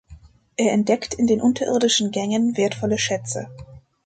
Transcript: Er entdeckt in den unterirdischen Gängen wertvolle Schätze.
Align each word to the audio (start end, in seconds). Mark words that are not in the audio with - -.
Er 0.57 0.71
entdeckt 0.71 1.13
in 1.13 1.27
den 1.27 1.41
unterirdischen 1.41 2.09
Gängen 2.09 2.57
wertvolle 2.57 2.97
Schätze. 2.97 3.51